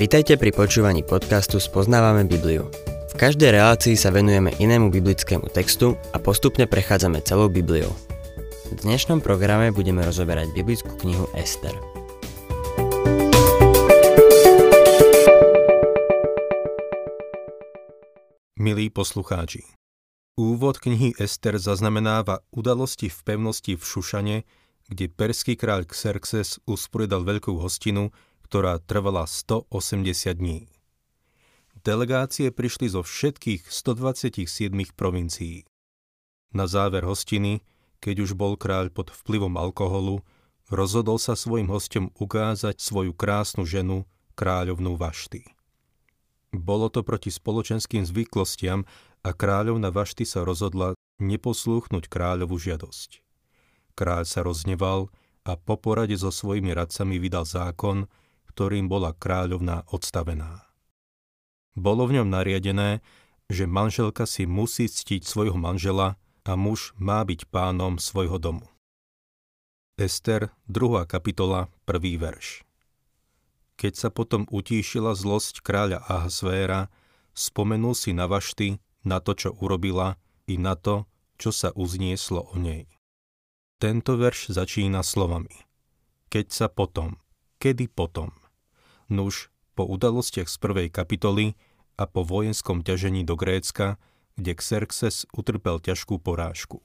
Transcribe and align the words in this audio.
Vitajte 0.00 0.40
pri 0.40 0.48
počúvaní 0.48 1.04
podcastu 1.04 1.60
Spoznávame 1.60 2.24
Bibliu. 2.24 2.72
V 3.12 3.14
každej 3.20 3.52
relácii 3.52 4.00
sa 4.00 4.08
venujeme 4.08 4.48
inému 4.56 4.88
biblickému 4.88 5.52
textu 5.52 5.92
a 6.16 6.16
postupne 6.16 6.64
prechádzame 6.64 7.20
celou 7.20 7.52
Bibliou. 7.52 7.92
V 8.72 8.80
dnešnom 8.80 9.20
programe 9.20 9.68
budeme 9.68 10.00
rozoberať 10.00 10.56
biblickú 10.56 10.88
knihu 11.04 11.28
Ester. 11.36 11.76
Milí 18.56 18.88
poslucháči, 18.88 19.68
úvod 20.40 20.80
knihy 20.80 21.12
Ester 21.20 21.60
zaznamenáva 21.60 22.40
udalosti 22.56 23.12
v 23.12 23.18
pevnosti 23.20 23.76
v 23.76 23.84
Šušane, 23.84 24.36
kde 24.88 25.12
perský 25.12 25.60
kráľ 25.60 25.84
Xerxes 25.84 26.56
usporiadal 26.64 27.20
veľkú 27.28 27.60
hostinu, 27.60 28.08
ktorá 28.50 28.82
trvala 28.82 29.30
180 29.30 30.10
dní. 30.34 30.66
Delegácie 31.86 32.50
prišli 32.50 32.90
zo 32.90 33.06
všetkých 33.06 33.70
127 33.70 34.74
provincií. 34.98 35.70
Na 36.50 36.66
záver 36.66 37.06
hostiny, 37.06 37.62
keď 38.02 38.26
už 38.26 38.34
bol 38.34 38.58
kráľ 38.58 38.90
pod 38.90 39.14
vplyvom 39.14 39.54
alkoholu, 39.54 40.26
rozhodol 40.66 41.22
sa 41.22 41.38
svojim 41.38 41.70
hostom 41.70 42.10
ukázať 42.18 42.82
svoju 42.82 43.14
krásnu 43.14 43.62
ženu, 43.62 44.02
kráľovnú 44.34 44.98
Vašty. 44.98 45.46
Bolo 46.50 46.90
to 46.90 47.06
proti 47.06 47.30
spoločenským 47.30 48.02
zvyklostiam 48.02 48.82
a 49.22 49.30
kráľovna 49.30 49.94
Vašty 49.94 50.26
sa 50.26 50.42
rozhodla 50.42 50.98
neposlúchnuť 51.22 52.10
kráľovú 52.10 52.58
žiadosť. 52.58 53.22
Kráľ 53.94 54.26
sa 54.26 54.42
rozneval 54.42 55.06
a 55.46 55.54
po 55.54 55.78
porade 55.78 56.18
so 56.18 56.34
svojimi 56.34 56.74
radcami 56.74 57.22
vydal 57.22 57.46
zákon, 57.46 58.10
ktorým 58.50 58.90
bola 58.90 59.14
kráľovná 59.14 59.86
odstavená. 59.94 60.66
Bolo 61.78 62.10
v 62.10 62.18
ňom 62.18 62.28
nariadené, 62.28 62.98
že 63.46 63.70
manželka 63.70 64.26
si 64.26 64.44
musí 64.46 64.90
ctiť 64.90 65.22
svojho 65.22 65.54
manžela 65.54 66.18
a 66.42 66.58
muž 66.58 66.90
má 66.98 67.22
byť 67.22 67.46
pánom 67.46 68.02
svojho 68.02 68.42
domu. 68.42 68.66
Ester, 69.94 70.50
2. 70.66 71.06
kapitola, 71.06 71.70
1. 71.86 72.18
verš. 72.18 72.66
Keď 73.78 73.92
sa 73.94 74.08
potom 74.10 74.50
utíšila 74.50 75.14
zlosť 75.14 75.62
kráľa 75.62 76.02
Ahasvéra, 76.10 76.90
spomenul 77.36 77.94
si 77.94 78.10
na 78.10 78.26
Vašty, 78.26 78.82
na 79.06 79.22
to, 79.22 79.32
čo 79.38 79.54
urobila, 79.56 80.18
i 80.50 80.58
na 80.58 80.74
to, 80.74 81.06
čo 81.38 81.54
sa 81.54 81.70
uznieslo 81.72 82.50
o 82.50 82.56
nej. 82.58 82.90
Tento 83.80 84.16
verš 84.20 84.52
začína 84.52 85.00
slovami. 85.00 85.52
Keď 86.28 86.46
sa 86.52 86.66
potom, 86.68 87.16
kedy 87.60 87.88
potom. 87.88 88.39
Nuž, 89.10 89.50
po 89.74 89.84
udalostiach 89.84 90.46
z 90.46 90.56
prvej 90.62 90.88
kapitoly 90.88 91.58
a 91.98 92.06
po 92.06 92.22
vojenskom 92.22 92.86
ťažení 92.86 93.26
do 93.26 93.34
Grécka, 93.34 93.98
kde 94.38 94.56
Xerxes 94.56 95.28
utrpel 95.36 95.82
ťažkú 95.82 96.22
porážku. 96.22 96.80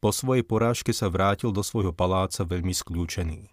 Po 0.00 0.10
svojej 0.14 0.44
porážke 0.44 0.94
sa 0.96 1.12
vrátil 1.12 1.52
do 1.52 1.60
svojho 1.60 1.92
paláca 1.92 2.46
veľmi 2.46 2.72
skľúčený. 2.72 3.52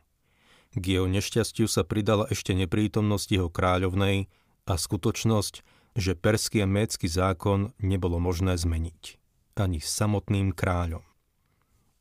K 0.78 0.84
jeho 0.84 1.08
nešťastiu 1.09 1.66
sa 1.66 1.88
pridala 1.88 2.28
ešte 2.30 2.54
neprítomnosť 2.54 3.28
jeho 3.34 3.50
kráľovnej 3.50 4.30
a 4.67 4.73
skutočnosť, 4.76 5.66
že 5.98 6.14
perský 6.14 6.61
a 6.64 6.67
médsky 6.70 7.09
zákon 7.09 7.73
nebolo 7.82 8.22
možné 8.22 8.54
zmeniť. 8.56 9.17
Ani 9.58 9.82
samotným 9.82 10.54
kráľom. 10.54 11.02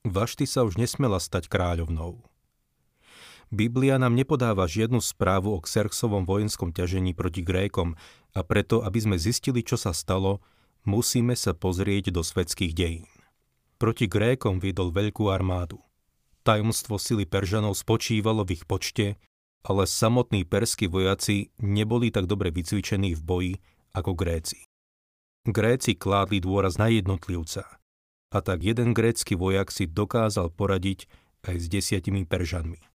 Vašty 0.04 0.44
sa 0.44 0.62
už 0.62 0.76
nesmela 0.76 1.18
stať 1.18 1.48
kráľovnou. 1.48 2.20
Biblia 3.54 3.94
nám 3.96 4.18
nepodáva 4.18 4.66
žiadnu 4.66 4.98
správu 4.98 5.54
o 5.54 5.62
Xerxovom 5.62 6.26
vojenskom 6.26 6.74
ťažení 6.74 7.14
proti 7.14 7.46
Grékom 7.46 7.94
a 8.34 8.40
preto, 8.42 8.82
aby 8.82 8.98
sme 8.98 9.16
zistili, 9.16 9.62
čo 9.62 9.78
sa 9.78 9.94
stalo, 9.94 10.42
musíme 10.82 11.38
sa 11.38 11.54
pozrieť 11.54 12.10
do 12.10 12.26
svetských 12.26 12.74
dejín. 12.74 13.06
Proti 13.78 14.10
Grékom 14.10 14.58
viedol 14.58 14.90
veľkú 14.90 15.30
armádu. 15.30 15.78
Tajomstvo 16.42 16.98
sily 16.98 17.26
Peržanov 17.26 17.78
spočívalo 17.78 18.42
v 18.42 18.58
ich 18.58 18.64
počte, 18.66 19.18
ale 19.66 19.86
samotní 19.86 20.46
perskí 20.46 20.86
vojaci 20.86 21.50
neboli 21.58 22.14
tak 22.14 22.30
dobre 22.30 22.54
vycvičení 22.54 23.18
v 23.18 23.22
boji 23.22 23.54
ako 23.94 24.14
Gréci. 24.14 24.66
Gréci 25.46 25.94
kládli 25.94 26.42
dôraz 26.42 26.78
na 26.78 26.90
jednotlivca, 26.90 27.78
a 28.34 28.38
tak 28.42 28.66
jeden 28.66 28.90
grécky 28.90 29.38
vojak 29.38 29.70
si 29.70 29.86
dokázal 29.86 30.50
poradiť 30.50 31.06
aj 31.46 31.56
s 31.62 31.66
desiatimi 31.70 32.26
Peržanmi. 32.26 32.95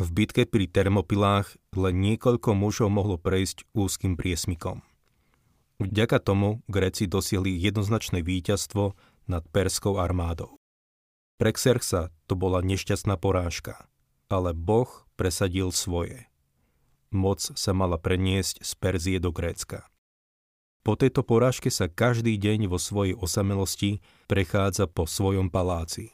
V 0.00 0.08
bitke 0.12 0.48
pri 0.48 0.68
Termopilách 0.68 1.56
len 1.76 1.94
niekoľko 2.00 2.56
mužov 2.56 2.88
mohlo 2.88 3.20
prejsť 3.20 3.68
úzkým 3.76 4.16
priesmikom. 4.16 4.80
Vďaka 5.82 6.22
tomu 6.22 6.62
Gréci 6.70 7.10
dosiahli 7.10 7.58
jednoznačné 7.58 8.22
víťazstvo 8.22 8.94
nad 9.26 9.42
perskou 9.50 9.98
armádou. 9.98 10.56
Pre 11.42 11.50
Xerxa 11.50 12.14
to 12.30 12.38
bola 12.38 12.62
nešťastná 12.62 13.18
porážka, 13.18 13.90
ale 14.30 14.54
Boh 14.54 14.88
presadil 15.18 15.74
svoje. 15.74 16.30
Moc 17.10 17.42
sa 17.42 17.72
mala 17.74 17.98
preniesť 17.98 18.62
z 18.62 18.72
Perzie 18.78 19.18
do 19.18 19.34
Grécka. 19.34 19.90
Po 20.82 20.98
tejto 20.98 21.22
porážke 21.22 21.70
sa 21.70 21.86
každý 21.86 22.34
deň 22.38 22.66
vo 22.66 22.78
svojej 22.78 23.14
osamelosti 23.14 24.02
prechádza 24.26 24.90
po 24.90 25.06
svojom 25.06 25.46
paláci. 25.46 26.10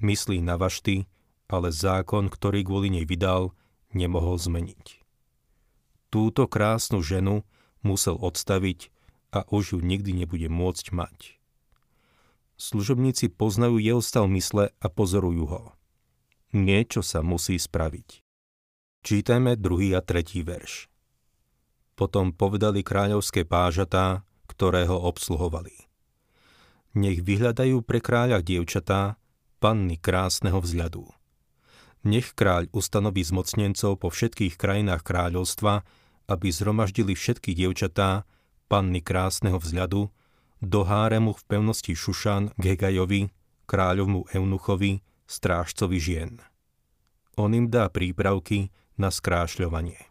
Myslí 0.00 0.40
na 0.40 0.56
vašty, 0.56 1.04
ale 1.50 1.74
zákon, 1.74 2.30
ktorý 2.30 2.62
kvôli 2.62 2.94
nej 2.94 3.04
vydal, 3.04 3.50
nemohol 3.90 4.38
zmeniť. 4.38 5.02
Túto 6.14 6.46
krásnu 6.46 7.02
ženu 7.02 7.42
musel 7.82 8.14
odstaviť 8.14 8.94
a 9.34 9.46
už 9.50 9.74
ju 9.74 9.78
nikdy 9.82 10.14
nebude 10.14 10.46
môcť 10.46 10.86
mať. 10.94 11.18
Služobníci 12.54 13.34
poznajú 13.34 13.82
jeho 13.82 14.02
stav 14.02 14.30
mysle 14.30 14.70
a 14.78 14.86
pozorujú 14.86 15.44
ho. 15.50 15.62
Niečo 16.54 17.02
sa 17.02 17.22
musí 17.22 17.58
spraviť. 17.58 18.22
Čítajme 19.00 19.56
druhý 19.56 19.96
a 19.96 20.04
tretí 20.04 20.44
verš. 20.44 20.90
Potom 21.94 22.34
povedali 22.34 22.84
kráľovské 22.84 23.46
pážatá, 23.46 24.26
ktoré 24.50 24.84
ho 24.90 24.98
obsluhovali. 24.98 25.72
Nech 26.98 27.22
vyhľadajú 27.22 27.86
pre 27.86 28.02
kráľa 28.02 28.42
dievčatá, 28.42 29.14
panny 29.62 29.94
krásneho 29.94 30.58
vzhľadu 30.58 31.19
nech 32.06 32.32
kráľ 32.32 32.72
ustanoví 32.72 33.20
zmocnencov 33.20 34.00
po 34.00 34.08
všetkých 34.08 34.56
krajinách 34.56 35.04
kráľovstva, 35.04 35.84
aby 36.30 36.48
zhromaždili 36.48 37.12
všetky 37.12 37.52
dievčatá, 37.52 38.24
panny 38.70 39.02
krásneho 39.02 39.58
vzhľadu, 39.58 40.08
do 40.60 40.80
háremu 40.84 41.32
v 41.34 41.42
pevnosti 41.48 41.92
Šušan 41.96 42.54
Gegajovi, 42.60 43.32
kráľovmu 43.64 44.28
Eunuchovi, 44.32 45.00
strážcovi 45.24 45.98
žien. 45.98 46.32
On 47.40 47.48
im 47.50 47.72
dá 47.72 47.88
prípravky 47.88 48.68
na 49.00 49.08
skrášľovanie. 49.08 50.10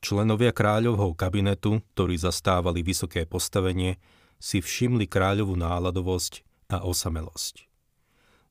Členovia 0.00 0.56
kráľovho 0.56 1.12
kabinetu, 1.12 1.84
ktorí 1.92 2.16
zastávali 2.16 2.80
vysoké 2.80 3.28
postavenie, 3.28 4.00
si 4.40 4.64
všimli 4.64 5.04
kráľovú 5.04 5.60
náladovosť 5.60 6.40
a 6.72 6.80
osamelosť. 6.80 7.68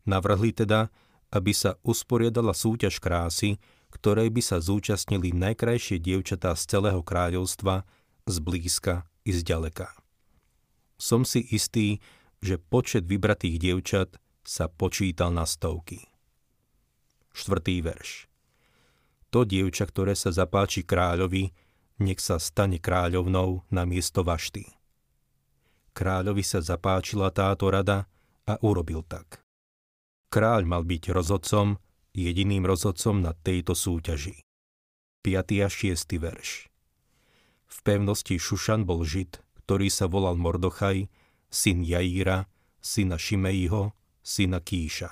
Navrhli 0.06 0.54
teda, 0.54 0.94
aby 1.30 1.54
sa 1.54 1.78
usporiadala 1.86 2.58
súťaž 2.58 2.98
krásy, 2.98 3.62
ktorej 3.90 4.30
by 4.30 4.42
sa 4.42 4.58
zúčastnili 4.62 5.34
najkrajšie 5.34 5.98
dievčatá 5.98 6.54
z 6.54 6.78
celého 6.78 7.02
kráľovstva, 7.02 7.86
z 8.30 8.36
blízka 8.42 9.10
i 9.26 9.34
z 9.34 9.42
ďaleka. 9.42 9.90
Som 11.00 11.26
si 11.26 11.42
istý, 11.50 12.02
že 12.42 12.62
počet 12.62 13.10
vybratých 13.10 13.58
dievčat 13.58 14.10
sa 14.46 14.70
počítal 14.70 15.34
na 15.34 15.46
stovky. 15.46 16.06
Štvrtý 17.34 17.82
verš. 17.86 18.30
To 19.30 19.46
dievča, 19.46 19.86
ktoré 19.86 20.18
sa 20.18 20.34
zapáči 20.34 20.82
kráľovi, 20.82 21.54
nech 22.02 22.18
sa 22.18 22.42
stane 22.42 22.82
kráľovnou 22.82 23.70
na 23.70 23.86
miesto 23.86 24.26
Vašty. 24.26 24.66
Kráľovi 25.94 26.42
sa 26.42 26.64
zapáčila 26.64 27.30
táto 27.30 27.70
rada 27.70 28.08
a 28.48 28.58
urobil 28.64 29.06
tak. 29.06 29.44
Kráľ 30.30 30.70
mal 30.70 30.86
byť 30.86 31.10
rozhodcom, 31.10 31.82
jediným 32.14 32.62
rozhodcom 32.62 33.18
na 33.18 33.34
tejto 33.34 33.74
súťaži. 33.74 34.46
5. 35.26 35.66
a 35.66 35.70
6. 35.74 36.06
verš 36.22 36.70
V 37.66 37.78
pevnosti 37.82 38.38
Šušan 38.38 38.86
bol 38.86 39.02
Žid, 39.02 39.42
ktorý 39.66 39.90
sa 39.90 40.06
volal 40.06 40.38
Mordochaj, 40.38 41.10
syn 41.50 41.82
Jaíra, 41.82 42.46
syna 42.78 43.18
Šimeiho, 43.18 43.98
syna 44.22 44.62
Kíša. 44.62 45.10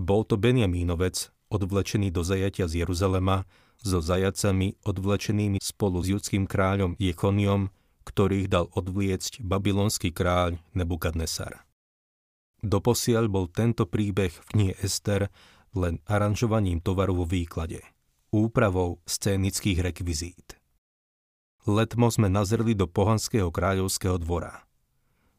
Bol 0.00 0.24
to 0.24 0.40
Benjamínovec, 0.40 1.28
odvlečený 1.52 2.08
do 2.08 2.24
zajatia 2.24 2.72
z 2.72 2.80
Jeruzalema, 2.80 3.44
so 3.84 4.00
zajacami 4.00 4.80
odvlečenými 4.80 5.60
spolu 5.60 6.00
s 6.00 6.08
judským 6.08 6.48
kráľom 6.48 6.96
Jechoniom, 6.96 7.68
ktorých 8.08 8.48
dal 8.48 8.72
odvliecť 8.72 9.44
babylonský 9.44 10.08
kráľ 10.08 10.56
Nebukadnesar. 10.72 11.68
Doposiaľ 12.60 13.32
bol 13.32 13.48
tento 13.48 13.88
príbeh 13.88 14.32
v 14.32 14.44
knihe 14.52 14.74
Ester 14.84 15.32
len 15.72 16.02
aranžovaním 16.04 16.84
tovaru 16.84 17.24
vo 17.24 17.26
výklade. 17.26 17.80
úpravou 18.30 19.02
scénických 19.10 19.82
rekvizít. 19.82 20.54
Letmo 21.66 22.08
sme 22.08 22.30
nazreli 22.30 22.72
do 22.78 22.86
pohanského 22.86 23.50
kráľovského 23.50 24.16
dvora. 24.22 24.64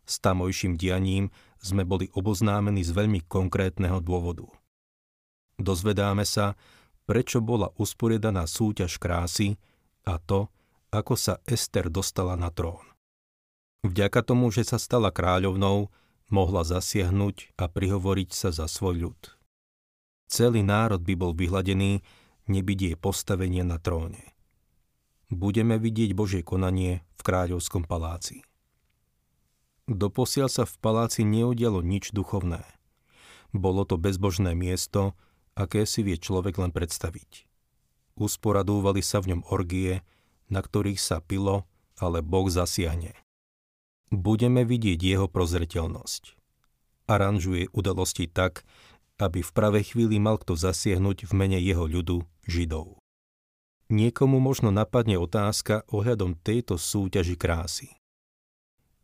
S 0.06 0.20
tamojším 0.20 0.76
dianím 0.76 1.32
sme 1.64 1.88
boli 1.88 2.12
oboznámení 2.14 2.84
z 2.84 2.92
veľmi 2.92 3.26
konkrétneho 3.26 4.04
dôvodu. 4.04 4.46
Dozvedáme 5.56 6.28
sa, 6.28 6.60
prečo 7.08 7.40
bola 7.40 7.72
usporiadaná 7.80 8.46
súťaž 8.46 9.00
krásy 9.00 9.56
a 10.04 10.20
to, 10.20 10.52
ako 10.92 11.16
sa 11.16 11.40
Ester 11.48 11.88
dostala 11.88 12.36
na 12.36 12.52
trón. 12.52 12.84
Vďaka 13.88 14.22
tomu, 14.22 14.52
že 14.54 14.68
sa 14.68 14.78
stala 14.78 15.10
kráľovnou, 15.10 15.90
mohla 16.32 16.66
zasiahnuť 16.66 17.60
a 17.60 17.68
prihovoriť 17.68 18.30
sa 18.32 18.50
za 18.56 18.66
svoj 18.66 19.12
ľud. 19.12 19.22
Celý 20.32 20.64
národ 20.64 21.04
by 21.04 21.14
bol 21.20 21.36
vyhladený, 21.36 22.02
nebyť 22.48 22.80
jej 22.80 22.96
postavenie 22.96 23.68
na 23.68 23.78
tróne 23.78 24.32
budeme 25.32 25.80
vidieť 25.80 26.12
Božie 26.12 26.44
konanie 26.44 27.02
v 27.16 27.22
kráľovskom 27.24 27.88
paláci. 27.88 28.44
Doposiaľ 29.88 30.52
sa 30.52 30.64
v 30.68 30.76
paláci 30.78 31.24
neudialo 31.24 31.82
nič 31.82 32.12
duchovné. 32.12 32.62
Bolo 33.52 33.84
to 33.88 34.00
bezbožné 34.00 34.56
miesto, 34.56 35.16
aké 35.56 35.88
si 35.88 36.04
vie 36.04 36.16
človek 36.16 36.60
len 36.60 36.72
predstaviť. 36.72 37.48
Usporadúvali 38.16 39.04
sa 39.04 39.20
v 39.24 39.36
ňom 39.36 39.42
orgie, 39.52 40.04
na 40.52 40.60
ktorých 40.60 41.00
sa 41.00 41.24
pilo, 41.24 41.68
ale 42.00 42.20
Boh 42.24 42.48
zasiahne. 42.48 43.16
Budeme 44.12 44.68
vidieť 44.68 45.00
jeho 45.00 45.32
prozreteľnosť. 45.32 46.36
Aranžuje 47.08 47.72
udalosti 47.72 48.28
tak, 48.28 48.68
aby 49.24 49.40
v 49.40 49.52
pravej 49.56 49.96
chvíli 49.96 50.20
mal 50.20 50.36
kto 50.36 50.60
zasiahnuť 50.60 51.28
v 51.28 51.32
mene 51.32 51.56
jeho 51.64 51.88
ľudu, 51.88 52.28
Židov. 52.44 53.00
Niekomu 53.88 54.44
možno 54.44 54.72
napadne 54.72 55.16
otázka 55.16 55.88
ohľadom 55.92 56.36
tejto 56.44 56.76
súťaži 56.76 57.40
krásy. 57.40 57.96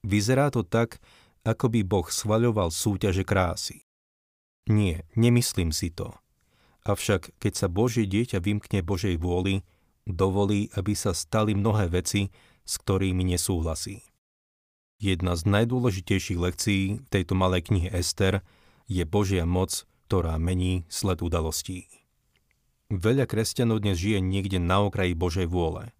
Vyzerá 0.03 0.51
to 0.51 0.67
tak, 0.67 0.99
ako 1.47 1.71
by 1.71 1.87
Boh 1.87 2.07
schvaľoval 2.07 2.71
súťaže 2.71 3.23
krásy. 3.23 3.87
Nie, 4.67 5.07
nemyslím 5.15 5.71
si 5.71 5.87
to. 5.87 6.11
Avšak, 6.83 7.35
keď 7.39 7.53
sa 7.55 7.67
Božie 7.71 8.03
dieťa 8.07 8.43
vymkne 8.43 8.83
Božej 8.83 9.15
vôli, 9.15 9.63
dovolí, 10.03 10.67
aby 10.75 10.95
sa 10.95 11.15
stali 11.15 11.55
mnohé 11.55 11.87
veci, 11.91 12.31
s 12.67 12.79
ktorými 12.79 13.23
nesúhlasí. 13.27 14.03
Jedna 14.97 15.37
z 15.37 15.45
najdôležitejších 15.45 16.41
lekcií 16.41 17.05
tejto 17.13 17.37
malej 17.37 17.69
knihy 17.69 17.93
Ester 17.93 18.41
je 18.89 19.05
Božia 19.05 19.45
moc, 19.45 19.85
ktorá 20.09 20.41
mení 20.41 20.89
sled 20.89 21.21
udalostí. 21.21 21.85
Veľa 22.89 23.29
kresťanov 23.29 23.85
dnes 23.85 24.01
žije 24.01 24.17
niekde 24.23 24.57
na 24.57 24.81
okraji 24.81 25.13
Božej 25.13 25.45
vôle. 25.45 25.93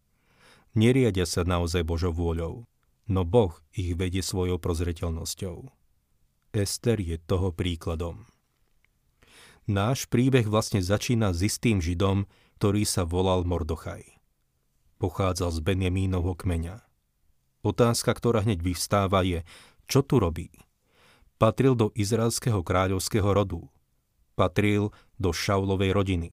Neriadia 0.73 1.29
sa 1.29 1.45
naozaj 1.45 1.85
Božou 1.85 2.09
vôľou, 2.09 2.65
no 3.05 3.21
Boh 3.21 3.53
ich 3.69 3.93
vedie 3.93 4.25
svojou 4.25 4.57
prozreteľnosťou. 4.57 5.69
Ester 6.57 6.97
je 6.97 7.21
toho 7.21 7.53
príkladom. 7.53 8.25
Náš 9.67 10.07
príbeh 10.07 10.47
vlastne 10.47 10.81
začína 10.81 11.35
s 11.35 11.43
istým 11.43 11.83
Židom, 11.83 12.25
ktorý 12.57 12.87
sa 12.87 13.03
volal 13.05 13.43
Mordochaj. 13.43 14.01
Pochádzal 14.97 15.53
z 15.53 15.59
Benjamínovho 15.61 16.33
kmeňa. 16.33 16.86
Otázka, 17.65 18.13
ktorá 18.13 18.45
hneď 18.45 18.61
vyvstáva 18.61 19.25
je, 19.25 19.41
čo 19.87 20.03
tu 20.03 20.19
robí? 20.19 20.51
Patril 21.37 21.77
do 21.77 21.93
izraelského 21.93 22.65
kráľovského 22.65 23.29
rodu. 23.29 23.65
Patril 24.33 24.93
do 25.17 25.29
Šaulovej 25.33 25.93
rodiny. 25.93 26.27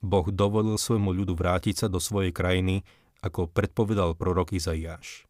Boh 0.00 0.26
dovolil 0.32 0.80
svojmu 0.80 1.12
ľudu 1.12 1.36
vrátiť 1.36 1.84
sa 1.84 1.86
do 1.86 2.00
svojej 2.00 2.32
krajiny, 2.32 2.82
ako 3.20 3.52
predpovedal 3.52 4.16
prorok 4.16 4.56
Izaiáš. 4.56 5.28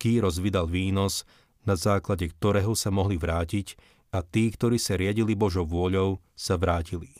Kýros 0.00 0.40
vydal 0.40 0.66
výnos, 0.66 1.28
na 1.68 1.76
základe 1.76 2.28
ktorého 2.32 2.72
sa 2.76 2.88
mohli 2.88 3.20
vrátiť 3.20 3.76
a 4.14 4.22
tí, 4.22 4.48
ktorí 4.52 4.80
sa 4.80 4.94
riadili 4.96 5.36
Božou 5.36 5.66
vôľou, 5.68 6.22
sa 6.32 6.54
vrátili. 6.54 7.12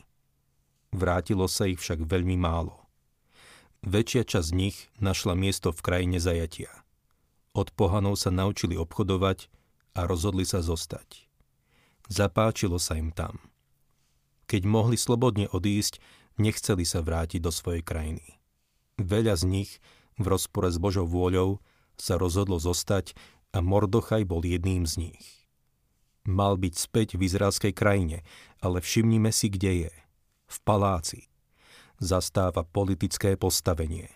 Vrátilo 0.94 1.50
sa 1.50 1.66
ich 1.66 1.82
však 1.82 2.06
veľmi 2.06 2.38
málo. 2.38 2.86
Väčšia 3.84 4.24
časť 4.24 4.46
z 4.48 4.56
nich 4.56 4.76
našla 5.02 5.36
miesto 5.36 5.74
v 5.74 5.84
krajine 5.84 6.22
zajatia. 6.22 6.83
Od 7.54 7.70
pohanov 7.70 8.18
sa 8.18 8.34
naučili 8.34 8.74
obchodovať 8.74 9.46
a 9.94 10.10
rozhodli 10.10 10.42
sa 10.42 10.58
zostať. 10.58 11.30
Zapáčilo 12.10 12.82
sa 12.82 12.98
im 12.98 13.14
tam. 13.14 13.38
Keď 14.50 14.66
mohli 14.66 14.98
slobodne 14.98 15.46
odísť, 15.48 16.02
nechceli 16.36 16.82
sa 16.82 17.00
vrátiť 17.00 17.40
do 17.40 17.54
svojej 17.54 17.80
krajiny. 17.80 18.42
Veľa 18.98 19.38
z 19.38 19.44
nich, 19.46 19.70
v 20.18 20.26
rozpore 20.28 20.68
s 20.68 20.78
Božou 20.82 21.06
vôľou, 21.06 21.62
sa 21.94 22.18
rozhodlo 22.18 22.58
zostať 22.58 23.14
a 23.54 23.62
Mordochaj 23.62 24.26
bol 24.26 24.42
jedným 24.42 24.82
z 24.84 25.10
nich. 25.10 25.24
Mal 26.26 26.58
byť 26.58 26.74
späť 26.74 27.08
v 27.14 27.30
izraelskej 27.30 27.70
krajine, 27.70 28.26
ale 28.58 28.82
všimnime 28.82 29.30
si, 29.30 29.46
kde 29.52 29.86
je. 29.86 29.92
V 30.50 30.56
paláci. 30.66 31.30
Zastáva 32.02 32.66
politické 32.66 33.38
postavenie. 33.38 34.10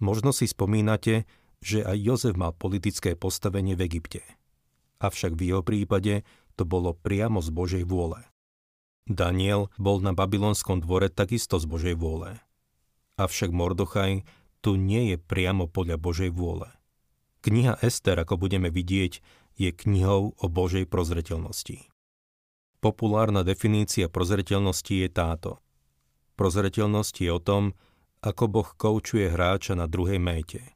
Možno 0.00 0.32
si 0.32 0.48
spomínate, 0.48 1.28
že 1.60 1.82
aj 1.82 1.96
Jozef 1.98 2.34
mal 2.36 2.52
politické 2.52 3.16
postavenie 3.16 3.74
v 3.74 3.84
Egypte. 3.88 4.22
Avšak 5.00 5.36
v 5.36 5.52
jeho 5.52 5.62
prípade 5.64 6.24
to 6.56 6.64
bolo 6.64 6.96
priamo 6.96 7.44
z 7.44 7.52
Božej 7.52 7.84
vôle. 7.84 8.24
Daniel 9.06 9.70
bol 9.78 10.02
na 10.02 10.10
babylonskom 10.10 10.82
dvore 10.82 11.12
takisto 11.12 11.60
z 11.62 11.66
Božej 11.68 11.94
vôle. 11.94 12.42
Avšak 13.16 13.54
Mordochaj 13.54 14.26
tu 14.60 14.74
nie 14.74 15.14
je 15.14 15.16
priamo 15.16 15.70
podľa 15.70 15.96
Božej 15.96 16.34
vôle. 16.34 16.66
Kniha 17.46 17.78
Ester, 17.78 18.18
ako 18.18 18.34
budeme 18.36 18.66
vidieť, 18.66 19.22
je 19.56 19.70
knihou 19.72 20.34
o 20.34 20.46
Božej 20.50 20.90
prozreteľnosti. 20.90 21.86
Populárna 22.82 23.46
definícia 23.46 24.10
prozreteľnosti 24.10 24.94
je 25.06 25.08
táto. 25.08 25.62
Prozreteľnosť 26.36 27.14
je 27.24 27.30
o 27.32 27.40
tom, 27.40 27.72
ako 28.20 28.44
Boh 28.50 28.68
koučuje 28.74 29.32
hráča 29.32 29.78
na 29.78 29.88
druhej 29.88 30.20
méte. 30.20 30.75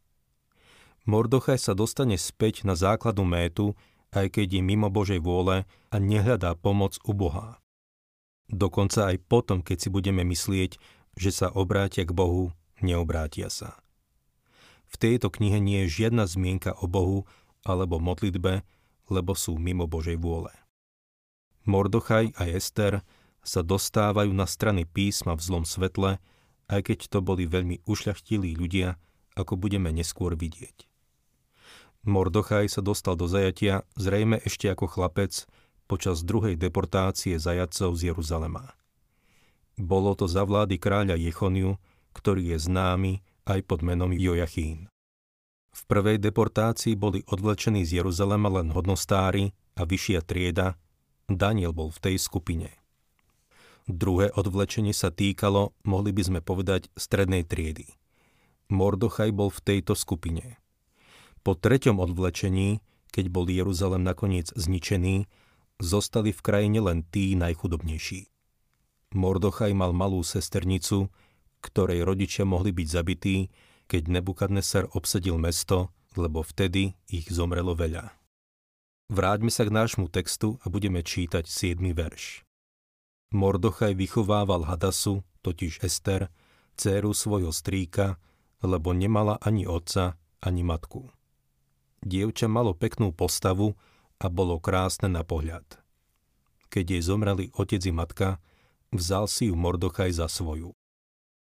Mordochaj 1.11 1.59
sa 1.59 1.75
dostane 1.75 2.15
späť 2.15 2.63
na 2.63 2.79
základu 2.79 3.27
métu, 3.27 3.75
aj 4.15 4.31
keď 4.31 4.47
je 4.55 4.63
mimo 4.63 4.95
Božej 4.95 5.19
vôle 5.19 5.67
a 5.67 5.97
nehľadá 5.99 6.55
pomoc 6.55 7.03
u 7.03 7.11
Boha. 7.11 7.59
Dokonca 8.47 9.11
aj 9.11 9.19
potom, 9.27 9.59
keď 9.59 9.77
si 9.83 9.89
budeme 9.91 10.23
myslieť, 10.23 10.79
že 11.19 11.31
sa 11.35 11.51
obrátia 11.51 12.07
k 12.07 12.15
Bohu, 12.15 12.55
neobrátia 12.79 13.51
sa. 13.51 13.83
V 14.87 15.03
tejto 15.03 15.35
knihe 15.35 15.59
nie 15.59 15.83
je 15.87 16.07
žiadna 16.07 16.31
zmienka 16.31 16.79
o 16.79 16.87
Bohu 16.87 17.27
alebo 17.67 17.99
modlitbe, 17.99 18.63
lebo 19.11 19.35
sú 19.35 19.59
mimo 19.59 19.91
Božej 19.91 20.15
vôle. 20.15 20.55
Mordochaj 21.67 22.39
a 22.39 22.47
Ester 22.47 23.03
sa 23.43 23.67
dostávajú 23.67 24.31
na 24.31 24.47
strany 24.47 24.87
písma 24.87 25.35
v 25.35 25.43
zlom 25.43 25.67
svetle, 25.67 26.23
aj 26.71 26.81
keď 26.87 27.11
to 27.11 27.19
boli 27.19 27.51
veľmi 27.51 27.83
ušľachtilí 27.83 28.55
ľudia, 28.55 28.95
ako 29.35 29.59
budeme 29.59 29.91
neskôr 29.91 30.39
vidieť. 30.39 30.90
Mordochaj 32.01 32.73
sa 32.73 32.81
dostal 32.81 33.13
do 33.17 33.29
zajatia 33.29 33.85
zrejme 34.01 34.41
ešte 34.41 34.73
ako 34.73 34.89
chlapec, 34.89 35.45
počas 35.85 36.23
druhej 36.23 36.55
deportácie 36.55 37.37
zajacov 37.37 37.99
z 37.99 38.15
Jeruzalema. 38.15 38.73
Bolo 39.75 40.15
to 40.15 40.31
za 40.31 40.47
vlády 40.47 40.79
kráľa 40.79 41.19
Jechoniu, 41.19 41.77
ktorý 42.15 42.55
je 42.55 42.59
známy 42.63 43.13
aj 43.45 43.61
pod 43.67 43.83
menom 43.83 44.15
Jojachín. 44.15 44.87
V 45.71 45.83
prvej 45.87 46.19
deportácii 46.23 46.95
boli 46.95 47.27
odvlečení 47.27 47.83
z 47.83 48.03
Jeruzalema 48.03 48.51
len 48.51 48.71
hodnostári 48.71 49.55
a 49.75 49.83
vyššia 49.87 50.21
trieda, 50.23 50.79
Daniel 51.31 51.71
bol 51.71 51.95
v 51.95 52.11
tej 52.11 52.17
skupine. 52.19 52.75
Druhé 53.87 54.31
odvlečenie 54.35 54.95
sa 54.95 55.15
týkalo, 55.15 55.75
mohli 55.87 56.11
by 56.15 56.23
sme 56.23 56.41
povedať, 56.43 56.91
strednej 56.95 57.47
triedy. 57.47 57.87
Mordochaj 58.71 59.31
bol 59.35 59.51
v 59.51 59.63
tejto 59.63 59.99
skupine. 59.99 60.59
Po 61.41 61.57
treťom 61.57 61.97
odvlečení, 61.97 62.85
keď 63.11 63.25
bol 63.33 63.49
Jeruzalem 63.49 64.05
nakoniec 64.05 64.53
zničený, 64.53 65.25
zostali 65.81 66.37
v 66.37 66.41
krajine 66.45 66.81
len 66.85 67.03
tí 67.09 67.33
najchudobnejší. 67.35 68.29
Mordochaj 69.17 69.73
mal 69.75 69.91
malú 69.97 70.23
sesternicu, 70.23 71.11
ktorej 71.65 72.07
rodičia 72.07 72.45
mohli 72.47 72.71
byť 72.71 72.89
zabití, 72.89 73.51
keď 73.91 74.03
Nebukadnesar 74.07 74.87
obsadil 74.95 75.35
mesto, 75.41 75.91
lebo 76.15 76.47
vtedy 76.47 76.95
ich 77.11 77.27
zomrelo 77.33 77.75
veľa. 77.75 78.15
Vráťme 79.11 79.51
sa 79.51 79.67
k 79.67 79.75
nášmu 79.75 80.07
textu 80.07 80.63
a 80.63 80.71
budeme 80.71 81.03
čítať 81.03 81.43
7. 81.43 81.83
verš. 81.91 82.47
Mordochaj 83.35 83.99
vychovával 83.99 84.63
Hadasu, 84.71 85.27
totiž 85.43 85.83
Ester, 85.83 86.31
dceru 86.79 87.11
svojho 87.11 87.51
strýka, 87.51 88.23
lebo 88.63 88.95
nemala 88.95 89.39
ani 89.43 89.67
otca, 89.67 90.15
ani 90.39 90.63
matku. 90.63 91.11
Dievča 92.01 92.49
malo 92.49 92.73
peknú 92.73 93.13
postavu 93.13 93.77
a 94.17 94.27
bolo 94.33 94.57
krásne 94.57 95.13
na 95.13 95.21
pohľad. 95.21 95.65
Keď 96.73 96.85
jej 96.97 97.03
zomreli 97.03 97.53
otec 97.53 97.83
i 97.85 97.93
matka, 97.93 98.41
vzal 98.95 99.29
si 99.29 99.53
ju 99.53 99.55
Mordochaj 99.59 100.17
za 100.17 100.31
svoju. 100.31 100.73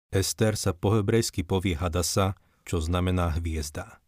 Ester 0.10 0.56
sa 0.56 0.72
po 0.72 0.96
hebrejsky 0.96 1.44
povie 1.44 1.76
Hadasa, 1.76 2.40
čo 2.64 2.80
znamená 2.80 3.36
hviezda. 3.38 4.00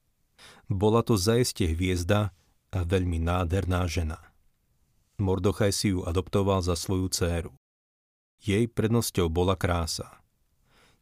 Bola 0.71 1.03
to 1.03 1.19
zaiste 1.19 1.67
hviezda 1.67 2.31
a 2.71 2.79
veľmi 2.87 3.19
nádherná 3.19 3.83
žena. 3.89 4.19
Mordochaj 5.19 5.75
si 5.75 5.91
ju 5.91 6.07
adoptoval 6.07 6.63
za 6.63 6.79
svoju 6.79 7.11
dceru. 7.11 7.51
Jej 8.39 8.71
prednosťou 8.71 9.27
bola 9.27 9.59
krása. 9.59 10.23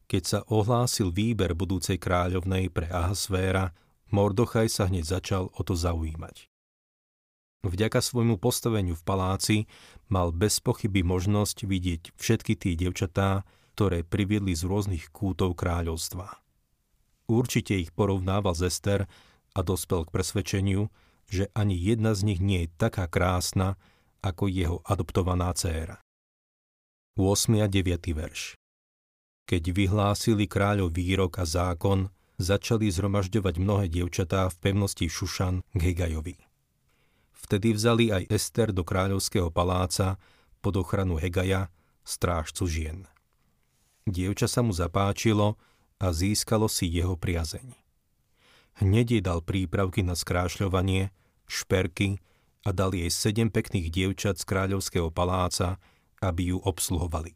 Keď 0.09 0.23
sa 0.25 0.39
ohlásil 0.49 1.13
výber 1.13 1.53
budúcej 1.53 2.01
kráľovnej 2.01 2.73
pre 2.73 2.89
Ahasvéra, 2.89 3.77
Mordochaj 4.09 4.71
sa 4.71 4.87
hneď 4.87 5.19
začal 5.19 5.51
o 5.51 5.61
to 5.63 5.75
zaujímať. 5.75 6.47
Vďaka 7.67 7.99
svojmu 7.99 8.39
postaveniu 8.39 8.95
v 8.95 9.03
paláci 9.03 9.57
mal 10.07 10.31
bez 10.31 10.63
pochyby 10.63 11.03
možnosť 11.03 11.67
vidieť 11.67 12.01
všetky 12.15 12.53
tie 12.55 12.73
devčatá, 12.79 13.43
ktoré 13.75 14.07
priviedli 14.07 14.55
z 14.55 14.63
rôznych 14.63 15.11
kútov 15.11 15.57
kráľovstva. 15.59 16.39
Určite 17.27 17.75
ich 17.75 17.91
porovnával 17.91 18.55
z 18.55 18.71
Ester 18.71 19.01
a 19.51 19.59
dospel 19.59 20.07
k 20.07 20.13
presvedčeniu, 20.15 20.87
že 21.27 21.51
ani 21.51 21.75
jedna 21.75 22.15
z 22.15 22.23
nich 22.23 22.39
nie 22.39 22.65
je 22.65 22.73
taká 22.79 23.11
krásna 23.11 23.75
ako 24.23 24.47
jeho 24.47 24.79
adoptovaná 24.87 25.51
dcéra. 25.51 25.99
8. 27.19 27.59
a 27.59 27.67
9. 27.67 28.13
verš 28.15 28.55
Keď 29.49 29.63
vyhlásili 29.73 30.45
kráľov 30.45 30.93
výrok 30.95 31.41
a 31.41 31.45
zákon, 31.49 32.13
začali 32.37 32.89
zhromažďovať 32.93 33.55
mnohé 33.57 33.85
dievčatá 33.89 34.49
v 34.53 34.55
pevnosti 34.61 35.09
Šušan 35.09 35.65
k 35.73 35.79
Hegajovi. 35.81 36.37
Vtedy 37.33 37.73
vzali 37.73 38.05
aj 38.13 38.29
Ester 38.29 38.69
do 38.73 38.81
kráľovského 38.85 39.49
paláca 39.49 40.21
pod 40.61 40.77
ochranu 40.77 41.17
Hegaja, 41.17 41.69
strážcu 42.05 42.65
žien. 42.69 42.99
Dievča 44.07 44.47
sa 44.47 44.63
mu 44.63 44.71
zapáčilo 44.71 45.59
a 45.99 46.13
získalo 46.13 46.71
si 46.71 46.87
jeho 46.87 47.17
priazeň. 47.19 47.75
Hneď 48.77 49.07
jej 49.17 49.23
dal 49.25 49.41
prípravky 49.41 50.05
na 50.05 50.13
skrášľovanie, 50.13 51.09
šperky 51.49 52.21
a 52.63 52.69
dal 52.69 52.93
jej 52.93 53.09
sedem 53.09 53.49
pekných 53.49 53.89
dievčat 53.89 54.37
z 54.37 54.45
kráľovského 54.45 55.09
paláca, 55.09 55.81
aby 56.21 56.53
ju 56.53 56.57
obsluhovali. 56.61 57.33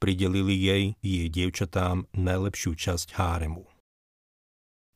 Pridelili 0.00 0.56
jej 0.56 0.84
jej 1.04 1.28
dievčatám 1.28 2.08
najlepšiu 2.16 2.72
časť 2.72 3.14
háremu. 3.20 3.68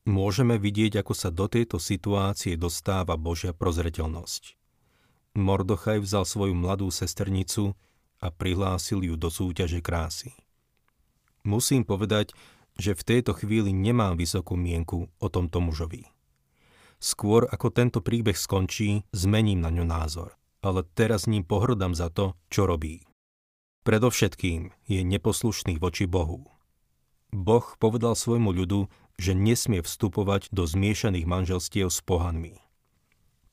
Môžeme 0.05 0.61
vidieť, 0.61 1.01
ako 1.01 1.13
sa 1.17 1.33
do 1.33 1.49
tejto 1.49 1.81
situácie 1.81 2.53
dostáva 2.53 3.17
Božia 3.17 3.57
prozreteľnosť. 3.57 4.53
Mordochaj 5.33 5.97
vzal 6.05 6.29
svoju 6.29 6.53
mladú 6.53 6.93
sesternicu 6.93 7.73
a 8.21 8.29
prihlásil 8.29 9.01
ju 9.01 9.17
do 9.17 9.33
súťaže 9.33 9.81
krásy. 9.81 10.37
Musím 11.41 11.81
povedať, 11.81 12.37
že 12.77 12.93
v 12.93 13.01
tejto 13.01 13.33
chvíli 13.33 13.73
nemám 13.73 14.13
vysokú 14.13 14.53
mienku 14.53 15.09
o 15.17 15.27
tomto 15.27 15.57
mužovi. 15.57 16.05
Skôr 17.01 17.49
ako 17.49 17.73
tento 17.73 17.99
príbeh 17.99 18.37
skončí, 18.37 19.03
zmením 19.11 19.61
na 19.65 19.73
ňu 19.73 19.85
názor, 19.89 20.37
ale 20.61 20.85
teraz 20.95 21.27
ním 21.27 21.43
pohrdám 21.43 21.97
za 21.97 22.13
to, 22.13 22.37
čo 22.53 22.69
robí. 22.69 23.03
Predovšetkým 23.85 24.73
je 24.89 25.01
neposlušný 25.05 25.77
voči 25.77 26.09
Bohu. 26.09 26.54
Boh 27.31 27.65
povedal 27.79 28.13
svojmu 28.13 28.51
ľudu, 28.51 28.91
že 29.15 29.31
nesmie 29.31 29.79
vstupovať 29.79 30.51
do 30.51 30.67
zmiešaných 30.67 31.23
manželstiev 31.23 31.87
s 31.87 32.03
pohanmi. 32.03 32.59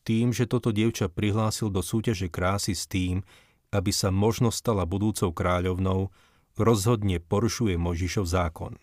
Tým, 0.03 0.35
že 0.35 0.51
toto 0.51 0.75
dievča 0.75 1.07
prihlásil 1.07 1.71
do 1.71 1.79
súťaže 1.79 2.27
krásy 2.27 2.75
s 2.75 2.91
tým, 2.91 3.23
aby 3.71 3.95
sa 3.95 4.11
možno 4.11 4.51
stala 4.51 4.83
budúcou 4.83 5.31
kráľovnou, 5.31 6.11
rozhodne 6.59 7.23
porušuje 7.23 7.79
Mojžišov 7.79 8.27
zákon. 8.27 8.77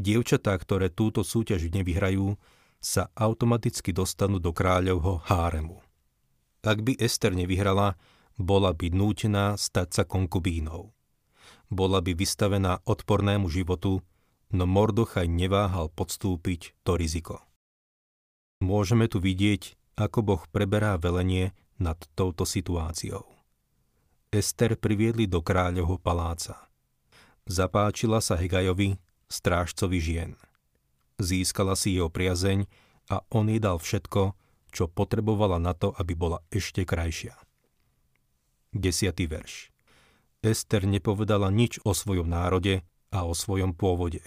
Dievčatá, 0.00 0.56
ktoré 0.56 0.88
túto 0.88 1.20
súťaž 1.20 1.68
nevyhrajú, 1.68 2.40
sa 2.80 3.12
automaticky 3.16 3.92
dostanú 3.92 4.40
do 4.40 4.52
kráľovho 4.52 5.24
háremu. 5.28 5.80
Ak 6.64 6.80
by 6.82 6.96
Ester 6.98 7.32
nevyhrala, 7.36 7.96
bola 8.36 8.72
by 8.72 8.92
nútená 8.92 9.56
stať 9.56 9.88
sa 9.92 10.02
konkubínou. 10.04 10.95
Bola 11.66 11.98
by 11.98 12.14
vystavená 12.14 12.78
odpornému 12.86 13.50
životu, 13.50 13.98
no 14.54 14.64
Mordochaj 14.70 15.26
neváhal 15.26 15.90
podstúpiť 15.90 16.78
to 16.86 16.94
riziko. 16.94 17.42
Môžeme 18.62 19.10
tu 19.10 19.18
vidieť, 19.18 19.74
ako 19.98 20.18
Boh 20.22 20.42
preberá 20.54 20.94
velenie 20.94 21.50
nad 21.82 21.98
touto 22.14 22.46
situáciou. 22.46 23.26
Ester 24.30 24.78
priviedli 24.78 25.26
do 25.26 25.42
kráľovho 25.42 25.98
paláca. 25.98 26.70
Zapáčila 27.46 28.22
sa 28.22 28.38
Hegajovi, 28.38 28.98
strážcovi 29.26 29.98
žien. 29.98 30.30
Získala 31.18 31.74
si 31.74 31.98
jeho 31.98 32.10
priazeň 32.10 32.66
a 33.10 33.22
on 33.32 33.50
jej 33.50 33.58
dal 33.58 33.78
všetko, 33.82 34.34
čo 34.70 34.92
potrebovala 34.92 35.58
na 35.58 35.72
to, 35.72 35.94
aby 35.96 36.12
bola 36.14 36.42
ešte 36.52 36.84
krajšia. 36.84 37.34
10. 38.76 39.14
verš 39.30 39.75
Ester 40.46 40.86
nepovedala 40.86 41.50
nič 41.50 41.82
o 41.82 41.90
svojom 41.90 42.30
národe 42.30 42.86
a 43.10 43.26
o 43.26 43.34
svojom 43.34 43.74
pôvode, 43.74 44.22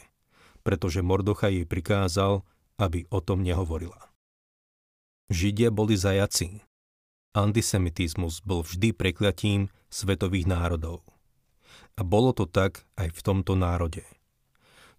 pretože 0.67 0.99
Mordocha 0.99 1.47
jej 1.47 1.63
prikázal, 1.63 2.43
aby 2.75 3.07
o 3.07 3.23
tom 3.23 3.47
nehovorila. 3.47 4.11
Židia 5.31 5.71
boli 5.71 5.95
zajaci, 5.95 6.59
Antisemitizmus 7.29 8.41
bol 8.41 8.65
vždy 8.65 8.89
prekliatím 8.91 9.69
svetových 9.93 10.49
národov. 10.49 11.05
A 11.93 12.01
bolo 12.01 12.33
to 12.33 12.49
tak 12.49 12.89
aj 12.97 13.13
v 13.13 13.21
tomto 13.21 13.53
národe. 13.53 14.01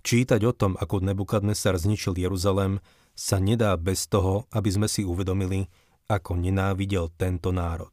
Čítať 0.07 0.41
o 0.47 0.55
tom, 0.55 0.79
ako 0.79 1.03
Nebukadnesar 1.03 1.75
zničil 1.75 2.15
Jeruzalem, 2.15 2.79
sa 3.19 3.43
nedá 3.43 3.75
bez 3.75 4.07
toho, 4.07 4.47
aby 4.55 4.71
sme 4.71 4.89
si 4.89 5.03
uvedomili, 5.03 5.67
ako 6.07 6.39
nenávidel 6.39 7.11
tento 7.19 7.51
národ. 7.51 7.93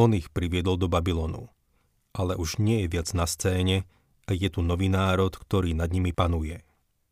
On 0.00 0.10
ich 0.16 0.32
priviedol 0.32 0.80
do 0.80 0.88
Babylonu. 0.88 1.52
Ale 2.16 2.32
už 2.40 2.56
nie 2.56 2.88
je 2.88 2.96
viac 2.96 3.12
na 3.12 3.28
scéne 3.28 3.84
a 4.24 4.32
je 4.32 4.48
tu 4.48 4.64
nový 4.64 4.88
národ, 4.88 5.30
ktorý 5.30 5.76
nad 5.76 5.92
nimi 5.92 6.16
panuje. 6.16 6.64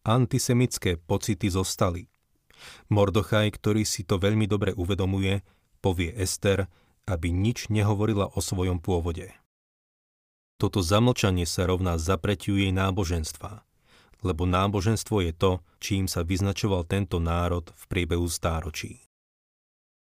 Antisemické 0.08 0.96
pocity 0.96 1.52
zostali. 1.52 2.08
Mordochaj, 2.88 3.52
ktorý 3.60 3.84
si 3.84 4.08
to 4.08 4.16
veľmi 4.16 4.48
dobre 4.48 4.72
uvedomuje, 4.72 5.44
povie 5.84 6.16
Ester, 6.16 6.64
aby 7.04 7.28
nič 7.28 7.68
nehovorila 7.68 8.32
o 8.32 8.40
svojom 8.40 8.80
pôvode. 8.80 9.28
Toto 10.56 10.80
zamlčanie 10.80 11.44
sa 11.44 11.68
rovná 11.68 12.00
zapretiu 12.00 12.56
jej 12.56 12.72
náboženstva, 12.72 13.60
lebo 14.24 14.48
náboženstvo 14.48 15.20
je 15.20 15.32
to, 15.36 15.52
čím 15.84 16.08
sa 16.08 16.24
vyznačoval 16.24 16.88
tento 16.88 17.20
národ 17.20 17.68
v 17.76 17.84
priebehu 17.92 18.24
stáročí. 18.24 19.04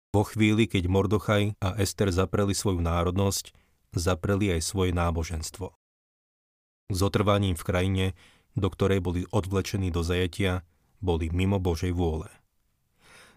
Po 0.09 0.25
chvíli, 0.27 0.65
keď 0.65 0.89
Mordochaj 0.89 1.55
a 1.61 1.77
Ester 1.79 2.09
zapreli 2.09 2.57
svoju 2.57 2.81
národnosť, 2.81 3.53
zapreli 3.95 4.53
aj 4.57 4.61
svoje 4.65 4.91
náboženstvo. 4.93 5.73
Zotrvaním 6.89 7.53
v 7.53 7.63
krajine, 7.63 8.05
do 8.57 8.67
ktorej 8.69 8.99
boli 9.01 9.21
odvlečení 9.29 9.93
do 9.93 10.01
zajatia, 10.01 10.65
boli 10.99 11.29
mimo 11.29 11.61
Božej 11.61 11.93
vôle 11.93 12.29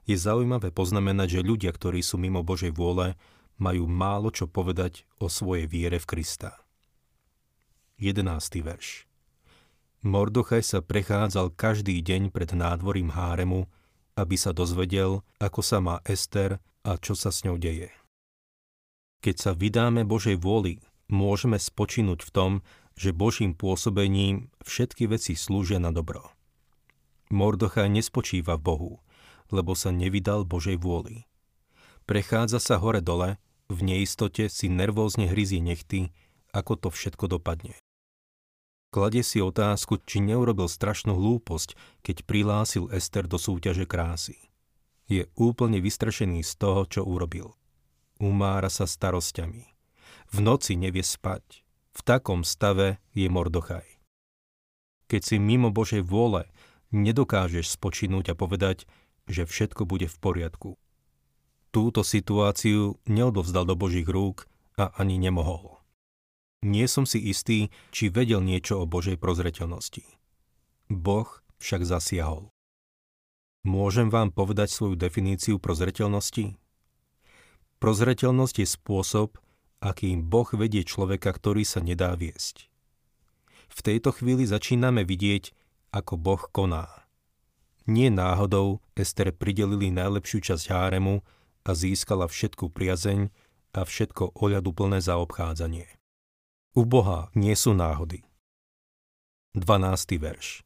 je 0.07 0.17
zaujímavé 0.19 0.75
poznamenať, 0.75 1.41
že 1.41 1.47
ľudia, 1.47 1.71
ktorí 1.71 2.03
sú 2.03 2.19
mimo 2.19 2.43
Božej 2.43 2.75
vôle, 2.75 3.15
majú 3.59 3.87
málo 3.87 4.35
čo 4.35 4.51
povedať 4.51 5.07
o 5.23 5.31
svojej 5.31 5.71
viere 5.71 6.03
v 6.03 6.07
Krista. 6.09 6.59
11. 8.03 8.27
verš 8.67 9.07
Mordochaj 10.03 10.67
sa 10.67 10.79
prechádzal 10.83 11.55
každý 11.55 12.03
deň 12.03 12.35
pred 12.35 12.51
nádvorím 12.51 13.15
háremu, 13.15 13.71
aby 14.19 14.35
sa 14.35 14.51
dozvedel, 14.51 15.23
ako 15.39 15.61
sa 15.63 15.79
má 15.79 16.03
Ester 16.03 16.59
a 16.83 16.99
čo 16.99 17.15
sa 17.15 17.31
s 17.31 17.47
ňou 17.47 17.55
deje. 17.55 17.95
Keď 19.23 19.37
sa 19.39 19.53
vydáme 19.55 20.03
Božej 20.03 20.35
vôli, 20.35 20.83
môžeme 21.07 21.55
spočinúť 21.55 22.27
v 22.27 22.31
tom, 22.35 22.53
že 22.99 23.15
Božím 23.15 23.55
pôsobením 23.55 24.51
všetky 24.67 25.07
veci 25.07 25.39
slúžia 25.39 25.79
na 25.79 25.95
dobro. 25.95 26.35
Mordochaj 27.31 27.87
nespočíva 27.87 28.59
v 28.59 28.67
Bohu, 28.67 28.93
lebo 29.55 29.79
sa 29.79 29.95
nevydal 29.95 30.43
Božej 30.43 30.77
vôli. 30.77 31.25
Prechádza 32.05 32.59
sa 32.59 32.83
hore-dole, 32.83 33.39
v 33.71 33.79
neistote 33.87 34.51
si 34.51 34.67
nervózne 34.67 35.31
hryzie 35.31 35.63
nechty, 35.63 36.11
ako 36.51 36.77
to 36.77 36.89
všetko 36.91 37.31
dopadne. 37.31 37.79
Kladie 38.93 39.25
si 39.25 39.41
otázku, 39.41 40.05
či 40.05 40.21
neurobil 40.21 40.69
strašnú 40.69 41.17
hlúposť, 41.17 41.79
keď 42.05 42.29
prilásil 42.29 42.93
Ester 42.93 43.25
do 43.25 43.41
súťaže 43.41 43.89
krásy. 43.89 44.37
Je 45.09 45.31
úplne 45.39 45.81
vystrašený 45.81 46.45
z 46.45 46.53
toho, 46.61 46.85
čo 46.85 47.01
urobil. 47.07 47.57
Umára 48.23 48.71
sa 48.71 48.87
starosťami. 48.87 49.67
V 50.31 50.39
noci 50.39 50.79
nevie 50.79 51.03
spať. 51.03 51.67
V 51.91 52.01
takom 52.07 52.47
stave 52.47 53.03
je 53.19 53.27
Mordochaj. 53.27 53.99
Keď 55.11 55.21
si 55.27 55.37
mimo 55.43 55.75
Božej 55.75 56.07
vôle, 56.07 56.47
nedokážeš 56.95 57.75
spočinúť 57.75 58.31
a 58.31 58.39
povedať, 58.39 58.87
že 59.27 59.43
všetko 59.43 59.91
bude 59.91 60.07
v 60.07 60.17
poriadku. 60.23 60.71
Túto 61.75 62.07
situáciu 62.07 62.95
neodovzdal 63.11 63.67
do 63.67 63.75
Božích 63.75 64.07
rúk 64.07 64.47
a 64.79 64.95
ani 65.03 65.19
nemohol. 65.19 65.83
Nie 66.63 66.87
som 66.87 67.03
si 67.03 67.19
istý, 67.19 67.75
či 67.91 68.07
vedel 68.07 68.39
niečo 68.39 68.79
o 68.79 68.87
Božej 68.87 69.19
prozreteľnosti. 69.19 70.07
Boh 70.87 71.27
však 71.59 71.83
zasiahol. 71.83 72.55
Môžem 73.67 74.15
vám 74.15 74.31
povedať 74.31 74.71
svoju 74.71 74.95
definíciu 74.95 75.59
prozreteľnosti? 75.59 76.62
Prozreteľnosť 77.83 78.63
je 78.63 78.69
spôsob, 78.79 79.43
akým 79.83 80.23
Boh 80.23 80.47
vedie 80.55 80.87
človeka, 80.87 81.35
ktorý 81.35 81.67
sa 81.67 81.83
nedá 81.83 82.15
viesť. 82.15 82.71
V 83.75 83.79
tejto 83.83 84.15
chvíli 84.15 84.47
začíname 84.47 85.03
vidieť, 85.03 85.51
ako 85.91 86.15
Boh 86.15 86.43
koná. 86.55 86.87
Nie 87.91 88.15
náhodou 88.15 88.79
Ester 88.95 89.35
pridelili 89.35 89.91
najlepšiu 89.91 90.47
časť 90.47 90.71
háremu 90.71 91.27
a 91.67 91.75
získala 91.75 92.31
všetku 92.31 92.71
priazeň 92.71 93.35
a 93.75 93.83
všetko 93.83 94.39
ohľaduplné 94.39 95.03
zaobchádzanie. 95.03 95.91
U 96.79 96.87
Boha 96.87 97.35
nie 97.35 97.59
sú 97.59 97.75
náhody. 97.75 98.23
12. 99.59 100.23
verš 100.23 100.63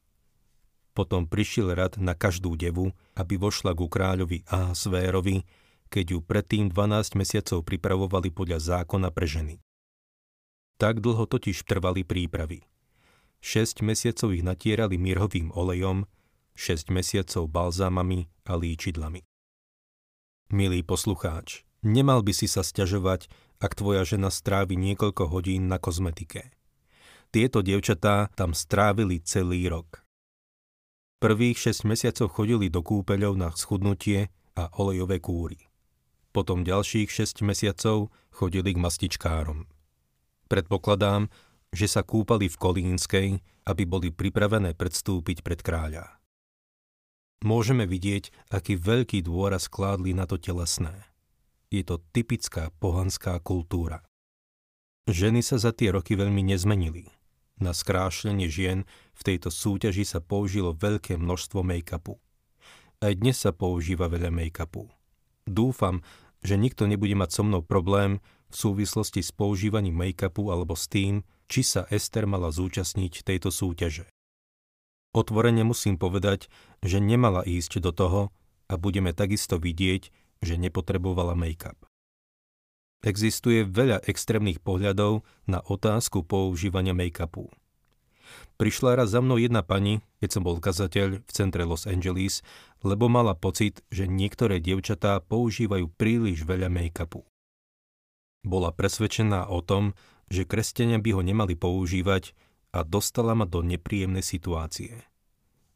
Potom 0.93 1.25
prišiel 1.25 1.73
rad 1.73 1.97
na 1.97 2.13
každú 2.13 2.53
devu, 2.53 2.93
aby 3.17 3.41
vošla 3.41 3.73
ku 3.73 3.89
kráľovi 3.89 4.45
Ahasvérovi, 4.45 5.65
keď 5.87 6.05
ju 6.15 6.19
predtým 6.23 6.69
12 6.71 7.17
mesiacov 7.17 7.63
pripravovali 7.63 8.29
podľa 8.31 8.59
zákona 8.59 9.09
pre 9.11 9.27
ženy. 9.27 9.55
Tak 10.77 11.01
dlho 11.01 11.25
totiž 11.25 11.65
trvali 11.65 12.05
prípravy. 12.05 12.61
6 13.41 13.81
mesiacov 13.81 14.33
ich 14.33 14.45
natierali 14.45 14.99
mirhovým 14.99 15.49
olejom, 15.53 16.05
6 16.57 16.89
mesiacov 16.93 17.49
balzámami 17.49 18.29
a 18.45 18.57
líčidlami. 18.57 19.25
Milý 20.53 20.81
poslucháč, 20.81 21.67
nemal 21.83 22.23
by 22.23 22.33
si 22.33 22.47
sa 22.49 22.65
sťažovať, 22.65 23.29
ak 23.57 23.73
tvoja 23.73 24.05
žena 24.05 24.29
strávi 24.29 24.77
niekoľko 24.77 25.29
hodín 25.29 25.69
na 25.69 25.81
kozmetike. 25.81 26.53
Tieto 27.33 27.59
dievčatá 27.59 28.31
tam 28.33 28.55
strávili 28.55 29.19
celý 29.19 29.67
rok. 29.67 30.05
Prvých 31.17 31.57
6 31.73 31.89
mesiacov 31.89 32.29
chodili 32.29 32.69
do 32.69 32.85
kúpeľov 32.85 33.33
na 33.35 33.49
schudnutie 33.57 34.29
a 34.53 34.69
olejové 34.77 35.17
kúry. 35.17 35.57
Potom 36.37 36.61
ďalších 36.61 37.09
6 37.09 37.41
mesiacov 37.41 38.13
chodili 38.29 38.77
k 38.77 38.77
mastičkárom. 38.77 39.65
Predpokladám, 40.45 41.33
že 41.73 41.89
sa 41.89 42.05
kúpali 42.05 42.45
v 42.45 42.61
Kolínskej, 42.61 43.27
aby 43.65 43.83
boli 43.89 44.13
pripravené 44.13 44.77
predstúpiť 44.77 45.41
pred 45.41 45.65
kráľa. 45.65 46.21
Môžeme 47.41 47.89
vidieť, 47.89 48.53
aký 48.53 48.77
veľký 48.77 49.25
dôraz 49.25 49.65
kládli 49.65 50.13
na 50.13 50.29
to 50.29 50.37
telesné. 50.37 51.09
Je 51.73 51.81
to 51.81 52.05
typická 52.13 52.69
pohanská 52.77 53.41
kultúra. 53.41 54.05
Ženy 55.09 55.41
sa 55.41 55.57
za 55.57 55.73
tie 55.73 55.89
roky 55.89 56.13
veľmi 56.13 56.45
nezmenili. 56.45 57.09
Na 57.57 57.73
skrášlenie 57.73 58.45
žien 58.45 58.85
v 59.17 59.21
tejto 59.25 59.49
súťaži 59.49 60.05
sa 60.05 60.21
použilo 60.21 60.77
veľké 60.77 61.17
množstvo 61.17 61.65
make-upu. 61.65 62.21
Aj 63.01 63.13
dnes 63.17 63.41
sa 63.41 63.49
používa 63.49 64.05
veľa 64.05 64.29
make-upu. 64.29 64.85
Dúfam, 65.47 66.03
že 66.45 66.55
nikto 66.59 66.85
nebude 66.85 67.13
mať 67.17 67.29
so 67.33 67.43
mnou 67.45 67.61
problém 67.65 68.21
v 68.47 68.55
súvislosti 68.55 69.21
s 69.23 69.35
používaním 69.35 69.97
make-upu 69.97 70.49
alebo 70.53 70.77
s 70.77 70.87
tým, 70.87 71.25
či 71.47 71.63
sa 71.63 71.87
Ester 71.91 72.27
mala 72.27 72.51
zúčastniť 72.51 73.23
tejto 73.23 73.51
súťaže. 73.51 74.07
Otvorene 75.15 75.63
musím 75.65 75.97
povedať, 75.97 76.51
že 76.83 77.01
nemala 77.01 77.41
ísť 77.41 77.81
do 77.81 77.91
toho 77.95 78.21
a 78.67 78.73
budeme 78.75 79.15
takisto 79.15 79.57
vidieť, 79.57 80.11
že 80.43 80.53
nepotrebovala 80.59 81.33
make-up. 81.33 81.87
Existuje 83.05 83.65
veľa 83.65 84.03
extrémnych 84.09 84.61
pohľadov 84.61 85.21
na 85.45 85.61
otázku 85.61 86.25
používania 86.25 86.97
make-upu. 86.97 87.49
Prišla 88.57 88.97
raz 88.97 89.13
za 89.13 89.21
mnou 89.21 89.37
jedna 89.37 89.61
pani, 89.61 90.01
keď 90.17 90.29
som 90.33 90.41
bol 90.41 90.57
kazateľ 90.57 91.21
v 91.21 91.29
centre 91.29 91.61
Los 91.61 91.85
Angeles, 91.85 92.41
lebo 92.81 93.05
mala 93.05 93.37
pocit, 93.37 93.85
že 93.93 94.09
niektoré 94.09 94.57
dievčatá 94.57 95.21
používajú 95.21 95.93
príliš 95.93 96.41
veľa 96.41 96.65
make-upu. 96.65 97.21
Bola 98.41 98.73
presvedčená 98.73 99.45
o 99.53 99.61
tom, 99.61 99.93
že 100.33 100.49
kresťania 100.49 100.97
by 100.97 101.09
ho 101.13 101.21
nemali 101.21 101.53
používať 101.53 102.33
a 102.73 102.81
dostala 102.81 103.37
ma 103.37 103.45
do 103.45 103.61
nepríjemnej 103.61 104.25
situácie. 104.25 105.05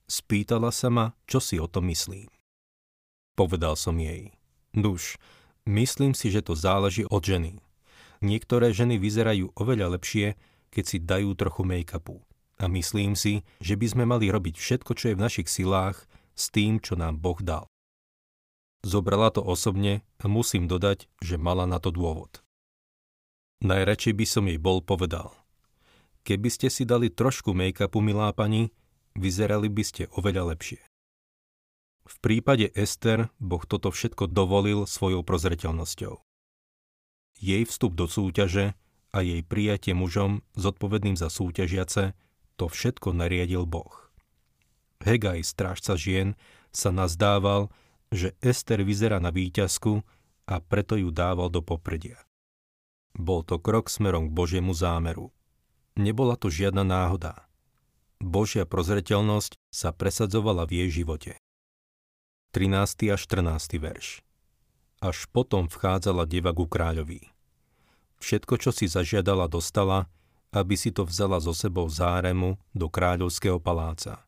Spýtala 0.09 0.73
sa 0.73 0.89
ma, 0.89 1.05
čo 1.29 1.37
si 1.37 1.61
o 1.61 1.69
tom 1.69 1.85
myslím. 1.93 2.33
Povedal 3.37 3.77
som 3.77 3.93
jej. 4.01 4.33
Duš, 4.73 5.21
myslím 5.69 6.17
si, 6.17 6.33
že 6.33 6.41
to 6.41 6.57
záleží 6.57 7.05
od 7.05 7.21
ženy. 7.21 7.61
Niektoré 8.25 8.73
ženy 8.73 8.97
vyzerajú 8.97 9.53
oveľa 9.53 10.01
lepšie, 10.01 10.33
keď 10.73 10.83
si 10.83 10.97
dajú 10.97 11.37
trochu 11.37 11.61
make-upu 11.61 12.25
a 12.61 12.69
myslím 12.69 13.17
si, 13.17 13.41
že 13.57 13.73
by 13.73 13.87
sme 13.89 14.03
mali 14.05 14.29
robiť 14.29 14.55
všetko, 14.61 14.93
čo 14.93 15.11
je 15.11 15.17
v 15.17 15.23
našich 15.25 15.49
silách 15.49 16.05
s 16.37 16.53
tým, 16.53 16.77
čo 16.77 16.93
nám 16.93 17.17
Boh 17.17 17.41
dal. 17.41 17.65
Zobrala 18.85 19.33
to 19.33 19.41
osobne 19.41 20.05
a 20.21 20.25
musím 20.29 20.69
dodať, 20.69 21.09
že 21.21 21.41
mala 21.41 21.65
na 21.65 21.81
to 21.81 21.89
dôvod. 21.89 22.45
Najradšej 23.61 24.13
by 24.17 24.25
som 24.25 24.49
jej 24.49 24.57
bol 24.57 24.81
povedal. 24.81 25.33
Keby 26.25 26.49
ste 26.49 26.69
si 26.69 26.85
dali 26.85 27.13
trošku 27.13 27.53
make-upu, 27.53 28.01
milá 28.01 28.33
pani, 28.33 28.73
vyzerali 29.17 29.69
by 29.69 29.83
ste 29.85 30.03
oveľa 30.17 30.53
lepšie. 30.53 30.81
V 32.09 32.15
prípade 32.21 32.73
Ester 32.73 33.29
Boh 33.37 33.61
toto 33.65 33.93
všetko 33.93 34.29
dovolil 34.29 34.89
svojou 34.89 35.21
prozreteľnosťou. 35.21 36.17
Jej 37.41 37.63
vstup 37.69 37.93
do 37.93 38.09
súťaže 38.09 38.73
a 39.13 39.21
jej 39.21 39.41
prijatie 39.45 39.93
mužom 39.93 40.41
zodpovedným 40.57 41.17
za 41.17 41.29
súťažiace 41.29 42.17
to 42.61 42.69
všetko 42.69 43.17
nariadil 43.17 43.65
Boh. 43.65 43.89
Hegaj, 45.01 45.41
strážca 45.41 45.97
žien, 45.97 46.37
sa 46.69 46.93
nazdával, 46.93 47.73
že 48.13 48.37
Ester 48.37 48.85
vyzerá 48.85 49.17
na 49.17 49.33
výťazku 49.33 50.05
a 50.45 50.61
preto 50.61 50.93
ju 50.93 51.09
dával 51.09 51.49
do 51.49 51.65
popredia. 51.65 52.21
Bol 53.17 53.41
to 53.41 53.57
krok 53.57 53.89
smerom 53.89 54.29
k 54.29 54.37
Božiemu 54.37 54.77
zámeru. 54.77 55.33
Nebola 55.97 56.37
to 56.37 56.53
žiadna 56.53 56.85
náhoda. 56.85 57.49
Božia 58.21 58.69
prozreteľnosť 58.69 59.57
sa 59.73 59.89
presadzovala 59.89 60.69
v 60.69 60.85
jej 60.85 61.01
živote. 61.01 61.41
13. 62.53 63.09
a 63.09 63.17
14. 63.17 63.81
verš 63.81 64.21
Až 65.01 65.17
potom 65.33 65.65
vchádzala 65.65 66.29
deva 66.29 66.53
ku 66.53 66.69
kráľovi. 66.69 67.25
Všetko, 68.21 68.53
čo 68.61 68.69
si 68.69 68.85
zažiadala, 68.85 69.49
dostala 69.49 70.05
aby 70.51 70.75
si 70.75 70.91
to 70.91 71.07
vzala 71.07 71.39
so 71.39 71.55
sebou 71.55 71.87
záremu 71.87 72.59
do 72.75 72.91
kráľovského 72.91 73.57
paláca. 73.57 74.23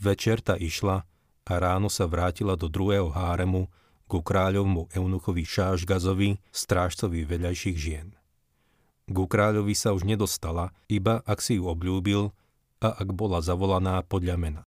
Večer 0.00 0.40
ta 0.40 0.56
išla 0.56 1.04
a 1.44 1.52
ráno 1.60 1.92
sa 1.92 2.08
vrátila 2.08 2.56
do 2.56 2.72
druhého 2.72 3.12
háremu 3.12 3.68
ku 4.08 4.24
kráľovmu 4.24 4.90
eunuchovi 4.96 5.44
Šášgazovi, 5.44 6.40
strážcovi 6.50 7.22
vedľajších 7.28 7.78
žien. 7.78 8.16
Ku 9.10 9.28
kráľovi 9.28 9.76
sa 9.76 9.92
už 9.92 10.08
nedostala, 10.08 10.72
iba 10.88 11.20
ak 11.28 11.38
si 11.44 11.60
ju 11.60 11.68
obľúbil 11.68 12.32
a 12.80 12.88
ak 12.96 13.08
bola 13.12 13.44
zavolaná 13.44 14.00
podľa 14.06 14.36
mena. 14.40 14.62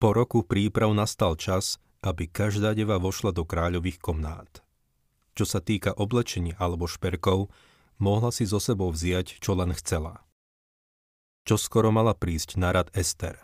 Po 0.00 0.10
roku 0.16 0.42
príprav 0.42 0.90
nastal 0.96 1.36
čas, 1.36 1.78
aby 2.00 2.28
každá 2.28 2.72
deva 2.72 3.00
vošla 3.00 3.32
do 3.32 3.44
kráľových 3.44 4.00
komnát. 4.00 4.64
Čo 5.34 5.44
sa 5.48 5.58
týka 5.58 5.94
oblečenia 5.96 6.54
alebo 6.60 6.86
šperkov, 6.86 7.50
mohla 7.98 8.30
si 8.34 8.48
so 8.48 8.58
sebou 8.62 8.90
vziať, 8.90 9.38
čo 9.38 9.54
len 9.58 9.74
chcela. 9.76 10.24
Čo 11.44 11.60
skoro 11.60 11.92
mala 11.92 12.16
prísť 12.16 12.56
na 12.56 12.72
rad 12.72 12.88
Ester. 12.96 13.36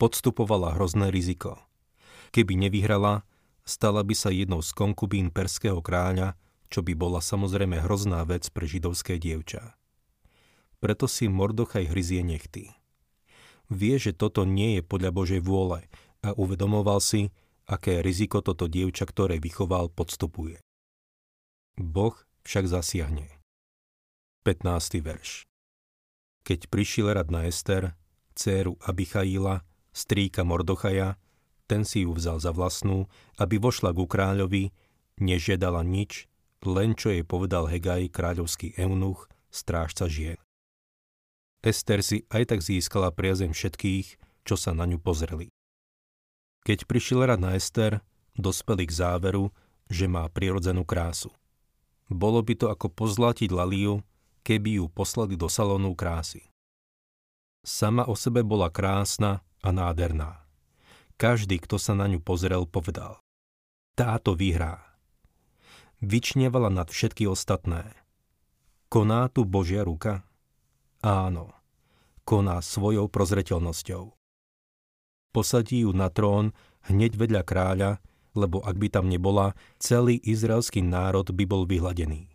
Podstupovala 0.00 0.80
hrozné 0.80 1.12
riziko. 1.12 1.60
Keby 2.32 2.56
nevyhrala, 2.56 3.28
stala 3.68 4.00
by 4.00 4.14
sa 4.16 4.32
jednou 4.32 4.64
z 4.64 4.72
konkubín 4.72 5.28
perského 5.28 5.84
kráľa, 5.84 6.38
čo 6.70 6.80
by 6.80 6.96
bola 6.96 7.20
samozrejme 7.20 7.82
hrozná 7.84 8.22
vec 8.24 8.48
pre 8.48 8.64
židovské 8.64 9.18
dievča. 9.18 9.74
Preto 10.80 11.04
si 11.10 11.28
Mordochaj 11.28 11.92
hryzie 11.92 12.24
nechty. 12.24 12.72
Vie, 13.68 14.00
že 14.00 14.16
toto 14.16 14.48
nie 14.48 14.80
je 14.80 14.82
podľa 14.82 15.10
Božej 15.12 15.40
vôle 15.44 15.84
a 16.24 16.32
uvedomoval 16.32 17.04
si, 17.04 17.30
aké 17.68 18.00
riziko 18.00 18.40
toto 18.40 18.66
dievča, 18.66 19.04
ktoré 19.04 19.36
vychoval, 19.36 19.92
podstupuje. 19.92 20.58
Boh 21.76 22.16
však 22.42 22.64
zasiahne. 22.66 23.39
15. 24.40 25.04
verš. 25.04 25.44
Keď 26.48 26.72
prišiel 26.72 27.12
rad 27.12 27.28
na 27.28 27.44
Ester, 27.44 27.92
dceru 28.32 28.80
Abichaila, 28.80 29.68
strýka 29.92 30.48
Mordochaja, 30.48 31.20
ten 31.68 31.84
si 31.84 32.08
ju 32.08 32.16
vzal 32.16 32.40
za 32.40 32.48
vlastnú, 32.48 33.04
aby 33.36 33.60
vošla 33.60 33.92
ku 33.92 34.08
kráľovi, 34.08 34.72
nežiadala 35.20 35.84
nič, 35.84 36.24
len 36.64 36.96
čo 36.96 37.12
jej 37.12 37.20
povedal 37.20 37.68
Hegaj, 37.68 38.08
kráľovský 38.08 38.80
eunuch, 38.80 39.28
strážca 39.52 40.08
žien. 40.08 40.40
Ester 41.60 42.00
si 42.00 42.24
aj 42.32 42.56
tak 42.56 42.64
získala 42.64 43.12
priazem 43.12 43.52
všetkých, 43.52 44.16
čo 44.48 44.56
sa 44.56 44.72
na 44.72 44.88
ňu 44.88 45.04
pozreli. 45.04 45.52
Keď 46.64 46.88
prišiel 46.88 47.28
rad 47.28 47.44
na 47.44 47.60
Ester, 47.60 48.00
dospeli 48.40 48.88
k 48.88 48.96
záveru, 49.04 49.52
že 49.92 50.08
má 50.08 50.24
prirodzenú 50.32 50.88
krásu. 50.88 51.28
Bolo 52.08 52.40
by 52.40 52.56
to 52.56 52.66
ako 52.72 52.88
pozlatiť 52.88 53.52
laliu, 53.52 54.00
keby 54.42 54.82
ju 54.82 54.86
poslali 54.90 55.36
do 55.36 55.48
salónu 55.48 55.92
krásy. 55.94 56.48
Sama 57.60 58.08
o 58.08 58.16
sebe 58.16 58.40
bola 58.40 58.72
krásna 58.72 59.44
a 59.60 59.68
nádherná. 59.68 60.40
Každý, 61.20 61.60
kto 61.60 61.76
sa 61.76 61.92
na 61.92 62.08
ňu 62.08 62.24
pozrel, 62.24 62.64
povedal. 62.64 63.20
Táto 63.92 64.32
vyhrá. 64.32 64.80
Vyčnevala 66.00 66.72
nad 66.72 66.88
všetky 66.88 67.28
ostatné. 67.28 67.92
Koná 68.88 69.28
tu 69.28 69.44
Božia 69.44 69.84
ruka? 69.84 70.24
Áno, 71.04 71.52
koná 72.24 72.64
svojou 72.64 73.12
prozreteľnosťou. 73.12 74.16
Posadí 75.30 75.84
ju 75.84 75.92
na 75.92 76.08
trón 76.08 76.56
hneď 76.88 77.20
vedľa 77.20 77.42
kráľa, 77.44 77.90
lebo 78.32 78.64
ak 78.64 78.80
by 78.80 78.88
tam 78.88 79.12
nebola, 79.12 79.52
celý 79.76 80.16
izraelský 80.24 80.80
národ 80.80 81.28
by 81.28 81.44
bol 81.44 81.68
vyhladený. 81.68 82.32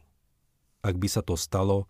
Ak 0.86 1.02
by 1.02 1.08
sa 1.10 1.26
to 1.26 1.34
stalo, 1.34 1.90